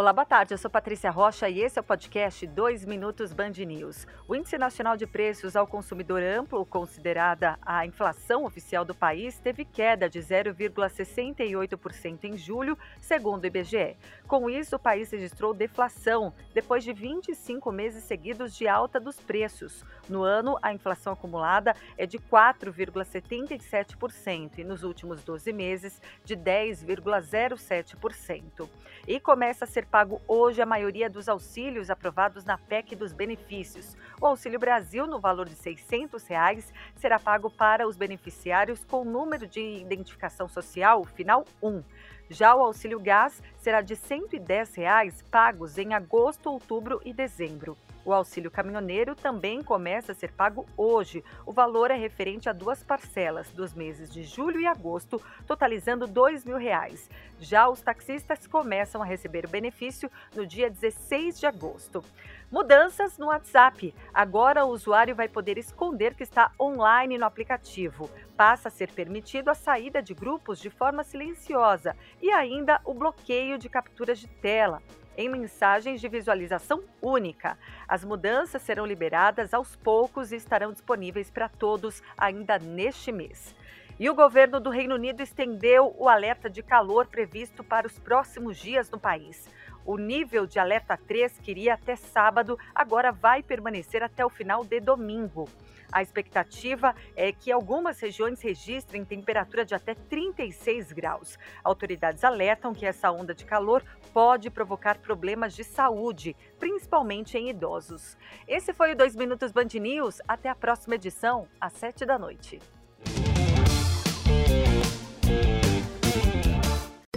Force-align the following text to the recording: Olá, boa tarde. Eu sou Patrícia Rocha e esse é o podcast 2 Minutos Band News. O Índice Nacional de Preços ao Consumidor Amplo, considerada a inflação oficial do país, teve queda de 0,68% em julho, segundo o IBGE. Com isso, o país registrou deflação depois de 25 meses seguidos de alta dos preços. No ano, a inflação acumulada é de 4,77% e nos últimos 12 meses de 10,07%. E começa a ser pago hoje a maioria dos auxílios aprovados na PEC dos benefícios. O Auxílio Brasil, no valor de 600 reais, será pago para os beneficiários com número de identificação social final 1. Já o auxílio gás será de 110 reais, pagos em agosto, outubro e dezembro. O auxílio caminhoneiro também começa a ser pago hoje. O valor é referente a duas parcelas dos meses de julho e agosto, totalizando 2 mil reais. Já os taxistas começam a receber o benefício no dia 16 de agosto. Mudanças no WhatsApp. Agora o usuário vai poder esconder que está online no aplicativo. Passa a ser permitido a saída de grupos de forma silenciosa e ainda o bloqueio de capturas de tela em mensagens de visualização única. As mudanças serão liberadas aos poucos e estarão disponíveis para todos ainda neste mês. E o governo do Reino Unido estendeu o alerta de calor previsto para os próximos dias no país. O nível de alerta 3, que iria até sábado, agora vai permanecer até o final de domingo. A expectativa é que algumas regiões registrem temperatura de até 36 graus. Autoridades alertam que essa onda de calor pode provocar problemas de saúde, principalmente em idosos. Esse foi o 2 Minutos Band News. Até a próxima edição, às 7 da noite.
Olá, 0.00 0.14
boa 0.14 0.24
tarde. 0.24 0.54
Eu 0.54 0.56
sou 0.56 0.70
Patrícia 0.70 1.10
Rocha 1.10 1.46
e 1.46 1.60
esse 1.60 1.78
é 1.78 1.82
o 1.82 1.84
podcast 1.84 2.46
2 2.46 2.86
Minutos 2.86 3.34
Band 3.34 3.50
News. 3.50 4.06
O 4.26 4.34
Índice 4.34 4.56
Nacional 4.56 4.96
de 4.96 5.06
Preços 5.06 5.54
ao 5.54 5.66
Consumidor 5.66 6.22
Amplo, 6.22 6.64
considerada 6.64 7.58
a 7.60 7.84
inflação 7.84 8.46
oficial 8.46 8.82
do 8.82 8.94
país, 8.94 9.38
teve 9.38 9.62
queda 9.62 10.08
de 10.08 10.18
0,68% 10.18 12.24
em 12.24 12.38
julho, 12.38 12.78
segundo 12.98 13.44
o 13.44 13.46
IBGE. 13.46 13.98
Com 14.26 14.48
isso, 14.48 14.76
o 14.76 14.78
país 14.78 15.10
registrou 15.10 15.52
deflação 15.52 16.32
depois 16.54 16.82
de 16.82 16.94
25 16.94 17.70
meses 17.70 18.02
seguidos 18.02 18.56
de 18.56 18.66
alta 18.66 18.98
dos 18.98 19.20
preços. 19.20 19.84
No 20.10 20.22
ano, 20.24 20.58
a 20.60 20.74
inflação 20.74 21.12
acumulada 21.12 21.76
é 21.96 22.04
de 22.04 22.18
4,77% 22.18 24.58
e 24.58 24.64
nos 24.64 24.82
últimos 24.82 25.22
12 25.22 25.52
meses 25.52 26.02
de 26.24 26.36
10,07%. 26.36 28.68
E 29.06 29.20
começa 29.20 29.64
a 29.64 29.68
ser 29.68 29.86
pago 29.86 30.20
hoje 30.26 30.60
a 30.60 30.66
maioria 30.66 31.08
dos 31.08 31.28
auxílios 31.28 31.90
aprovados 31.90 32.44
na 32.44 32.58
PEC 32.58 32.96
dos 32.96 33.12
benefícios. 33.12 33.96
O 34.20 34.26
Auxílio 34.26 34.58
Brasil, 34.58 35.06
no 35.06 35.20
valor 35.20 35.48
de 35.48 35.54
600 35.54 36.26
reais, 36.26 36.72
será 36.96 37.20
pago 37.20 37.48
para 37.48 37.86
os 37.86 37.96
beneficiários 37.96 38.84
com 38.84 39.04
número 39.04 39.46
de 39.46 39.60
identificação 39.60 40.48
social 40.48 41.04
final 41.04 41.44
1. 41.62 41.84
Já 42.28 42.52
o 42.52 42.64
auxílio 42.64 42.98
gás 42.98 43.40
será 43.58 43.80
de 43.80 43.94
110 43.94 44.74
reais, 44.74 45.22
pagos 45.30 45.78
em 45.78 45.94
agosto, 45.94 46.50
outubro 46.50 47.00
e 47.04 47.12
dezembro. 47.12 47.78
O 48.04 48.14
auxílio 48.14 48.50
caminhoneiro 48.50 49.14
também 49.14 49.62
começa 49.62 50.12
a 50.12 50.14
ser 50.14 50.32
pago 50.32 50.66
hoje. 50.76 51.22
O 51.44 51.52
valor 51.52 51.90
é 51.90 51.96
referente 51.96 52.48
a 52.48 52.52
duas 52.52 52.82
parcelas 52.82 53.50
dos 53.50 53.74
meses 53.74 54.10
de 54.10 54.22
julho 54.22 54.58
e 54.58 54.66
agosto, 54.66 55.20
totalizando 55.46 56.06
2 56.06 56.44
mil 56.44 56.56
reais. 56.56 57.10
Já 57.38 57.68
os 57.68 57.82
taxistas 57.82 58.46
começam 58.46 59.02
a 59.02 59.04
receber 59.04 59.44
o 59.44 59.50
benefício 59.50 60.10
no 60.34 60.46
dia 60.46 60.70
16 60.70 61.38
de 61.38 61.46
agosto. 61.46 62.02
Mudanças 62.50 63.18
no 63.18 63.26
WhatsApp. 63.26 63.94
Agora 64.12 64.64
o 64.64 64.70
usuário 64.70 65.14
vai 65.14 65.28
poder 65.28 65.58
esconder 65.58 66.14
que 66.14 66.22
está 66.22 66.50
online 66.58 67.18
no 67.18 67.26
aplicativo. 67.26 68.10
Passa 68.34 68.68
a 68.68 68.72
ser 68.72 68.90
permitido 68.92 69.50
a 69.50 69.54
saída 69.54 70.02
de 70.02 70.14
grupos 70.14 70.58
de 70.58 70.70
forma 70.70 71.04
silenciosa 71.04 71.94
e 72.20 72.30
ainda 72.30 72.80
o 72.84 72.94
bloqueio 72.94 73.58
de 73.58 73.68
capturas 73.68 74.18
de 74.18 74.26
tela 74.26 74.82
em 75.20 75.28
mensagens 75.28 76.00
de 76.00 76.08
visualização 76.08 76.82
única. 77.02 77.58
As 77.86 78.02
mudanças 78.02 78.62
serão 78.62 78.86
liberadas 78.86 79.52
aos 79.52 79.76
poucos 79.76 80.32
e 80.32 80.36
estarão 80.36 80.72
disponíveis 80.72 81.30
para 81.30 81.46
todos 81.46 82.02
ainda 82.16 82.58
neste 82.58 83.12
mês. 83.12 83.54
E 83.98 84.08
o 84.08 84.14
governo 84.14 84.58
do 84.58 84.70
Reino 84.70 84.94
Unido 84.94 85.22
estendeu 85.22 85.94
o 85.98 86.08
alerta 86.08 86.48
de 86.48 86.62
calor 86.62 87.06
previsto 87.06 87.62
para 87.62 87.86
os 87.86 87.98
próximos 87.98 88.56
dias 88.56 88.90
no 88.90 88.98
país. 88.98 89.46
O 89.90 89.98
nível 89.98 90.46
de 90.46 90.60
alerta 90.60 90.96
3, 90.96 91.40
que 91.40 91.50
iria 91.50 91.74
até 91.74 91.96
sábado, 91.96 92.56
agora 92.72 93.10
vai 93.10 93.42
permanecer 93.42 94.04
até 94.04 94.24
o 94.24 94.30
final 94.30 94.64
de 94.64 94.78
domingo. 94.78 95.48
A 95.90 96.00
expectativa 96.00 96.94
é 97.16 97.32
que 97.32 97.50
algumas 97.50 97.98
regiões 97.98 98.40
registrem 98.40 99.04
temperatura 99.04 99.64
de 99.64 99.74
até 99.74 99.96
36 99.96 100.92
graus. 100.92 101.36
Autoridades 101.64 102.22
alertam 102.22 102.72
que 102.72 102.86
essa 102.86 103.10
onda 103.10 103.34
de 103.34 103.44
calor 103.44 103.82
pode 104.12 104.48
provocar 104.48 104.96
problemas 104.98 105.56
de 105.56 105.64
saúde, 105.64 106.36
principalmente 106.56 107.36
em 107.36 107.50
idosos. 107.50 108.16
Esse 108.46 108.72
foi 108.72 108.92
o 108.92 108.96
2 108.96 109.16
Minutos 109.16 109.50
Band 109.50 109.70
News. 109.74 110.20
Até 110.28 110.48
a 110.48 110.54
próxima 110.54 110.94
edição, 110.94 111.48
às 111.60 111.72
7 111.72 112.06
da 112.06 112.16
noite. 112.16 112.60